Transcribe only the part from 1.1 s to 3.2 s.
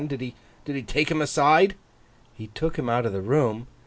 him aside?' 'He took him out of